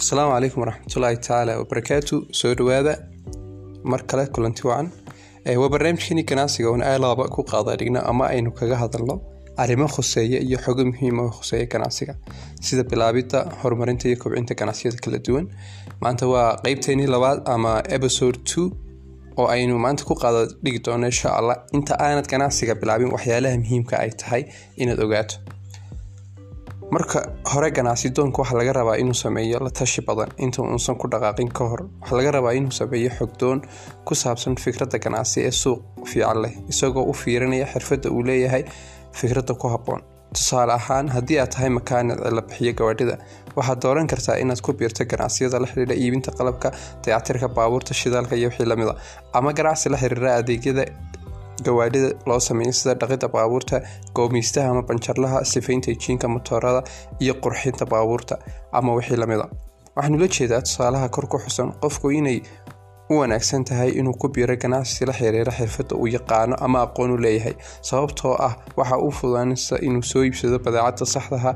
[0.00, 2.92] asalaamu calaykum waraxmatullaahi tacaala wabarakaatu soo dhawaada
[3.90, 4.88] mar kale kulanti wacan.
[5.60, 9.14] Waa barnaamijkani ganacsiga oon aalaaba ku qaada dhigno ama aynu kaga hadalno
[9.62, 12.14] arrimo khuseeya iyo xogo muhiima oo khuseeya ganacsiga
[12.60, 15.46] sida bilaabidda horumarinta iyo kobcinta ganacsiyada kala duwan.
[16.02, 18.66] Maanta waa qeybteenii labaad ama episode two
[19.38, 21.56] oo aynu maanta ku qaada dhigi doono insha allah.
[21.72, 24.42] Inta aanad ganacsiga bilaabin waxyaalaha muhiimka ay tahay
[24.76, 25.36] inaad ogaato
[26.94, 27.20] marka
[27.52, 30.30] hore ganacsi doonka waxaa laga rabaa inuu sameeyo la tashi badan.
[30.44, 33.58] Inta uusan ku dhaqaaqin ka hor waxaa laga rabaa inuu sameeyo xogdoon
[34.06, 35.80] ku saabsan fikradda ganacsi ee suuq
[36.10, 38.64] fiican leh isagoo u fiirinaya xirfadda uu leeyahay
[39.20, 40.00] fikradda ku habboon.
[40.36, 43.14] Tusaale ahaan haddii aad tahay makaanid la bixiyo gawaadhida
[43.56, 46.68] waxaad dooran kartaa inaad ku biirto ganacsiyada la xidhiidha iibinta qalabka
[47.04, 48.94] dayactirka baabuurta shidaalka iyo wixii la mid a
[49.38, 50.84] ama ganacsi la xiriira adeegyada
[51.66, 53.80] gawaadhida loo sameeyo sida dhaqida baabuurta
[54.14, 56.82] goomeystaha ama banjarlaha sifaynta jiinka motoorada
[57.20, 58.38] iyo qurxinta baabuurta
[58.72, 59.48] ama wixii la mid a
[59.96, 62.40] waxaanu la jeedaa tusaalaha kor ku xusan qofku inay
[63.10, 67.16] u wanaagsan tahay inuu ku biiro ganacsi la xiriira xirfadda uu yaqaano ama aqoon u
[67.24, 67.54] leeyahay
[67.90, 71.52] sababtoo ah waxa uu fudaanaysa inuu soo iibsado badeecadda saxdaha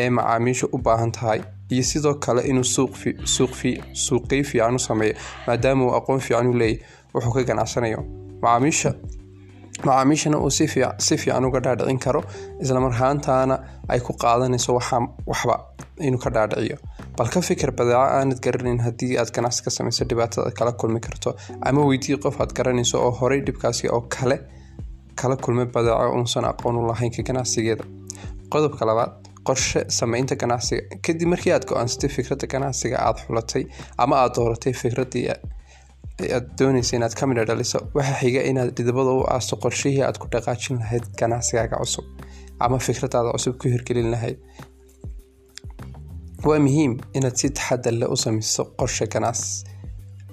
[0.00, 1.40] ee macaamiisha u baahan tahay
[1.74, 2.64] iyo sidoo kale inuu
[4.04, 5.14] suuqay fiican u sameeyo
[5.46, 8.00] maadaama uu aqoon fiican u leeyahay wuxuu ka ganacsanayo.
[8.42, 8.90] Macaamiisha
[9.88, 10.66] macaamiishana uu si
[11.22, 12.20] fiican uga dhaadhicin karo
[12.62, 13.56] islamarhaantaana
[13.92, 15.54] ay ku qaadanayso waxba
[16.06, 16.76] inuu ka dhaadhiciyo.
[17.18, 21.34] Bal ka fikir badeeco aanad garanayn haddii aad ganacsi ka samayso dhibaatada kala kulmi karto
[21.68, 24.36] ama weydii qof aad garanayso oo horey dhibkaasi oo kale
[25.20, 27.84] kala kulmay badeeco uusan aqoon u lahayn ka ganacsigeeda.
[28.52, 29.12] Qodobka labaad
[29.48, 30.82] qorshe sameynta ganacsiga.
[31.06, 33.64] Kadib markii aad go'aansatay fikradda ganacsiga aad xulatay
[33.98, 34.72] ama aad dooratay
[36.20, 40.18] fikraddii aad doonaysa inaad ka midha dhaliso waxaa xiga inaad dhidibada u aasto qorshihii aad
[40.18, 42.04] ku dhaqaajin lahayd ganacsigaaga cusub
[42.60, 44.38] ama fikradaada cusub ku hirgelin lahayd.
[46.46, 49.06] Waa muhiim inaad si taxadar leh u sameyso qorshe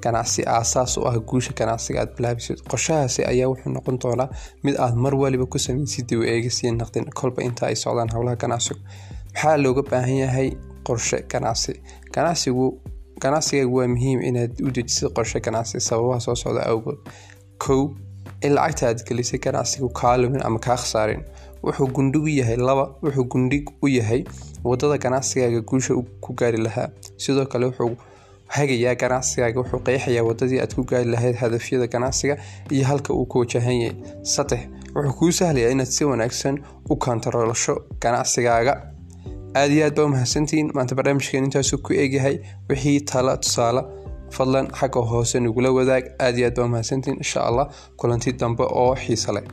[0.04, 2.58] ganacsi aasaas u ah guusha ganacsiga aad bilaabisid.
[2.72, 4.30] Qorshahaasi ayaa wuxuu noqon doonaa
[4.66, 8.36] mid aad mar waliba ku sameysid dib u eegisiyo naqdin kolba inta ay socdaan howlaha
[8.44, 8.80] ganacsigu.
[9.34, 10.50] Maxaa looga baahan yahay
[10.88, 11.74] qorshe ganacsi.
[12.16, 12.66] Ganacsigu
[13.24, 16.98] ganacsigaagu waa muhiim inaad u dejisid qorshe ganacsi sababaha soo socda awgood.
[17.64, 17.82] Kow
[18.42, 21.24] in lacagta aad gelisay ganacsigu kaa lumin ama kaa khasaarin.
[21.64, 24.24] Wuxuu gundhig u yahay laba wuxuu gundhig u yahay
[24.64, 26.90] waddada ganacsigaaga guusha ku gaari lahaa.
[27.18, 27.96] Sidoo kale wuxuu
[28.56, 32.38] hagayaa ganacsigaaga wuxuu qeexayaa wadadii aad ku gaari lahayd hadafyada ganacsiga
[32.72, 33.96] iyo halka uu ku wajahan yahay.
[34.22, 34.60] Saddex
[34.96, 38.74] wuxuu kuu sahlayaa inaad si wanaagsan u kantaroolsho ganacsigaaga
[39.58, 42.36] aada iyo aad baa umahadsantihiin maanta barnaamijkeen intaasuu ku eegyahay
[42.70, 43.82] wixii tala tusaale
[44.38, 46.04] fadlan xagga hoose nagula wadaag.
[46.26, 47.66] Aada iyo aad baa umahadsantihiin insha allah
[48.00, 49.46] kulanti dambe oo xiise leh